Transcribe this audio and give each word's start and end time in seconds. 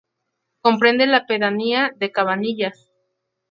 Comprende 0.63 1.05
la 1.05 1.27
pedanía 1.27 1.91
de 1.95 2.11
Cabanillas. 2.11 2.89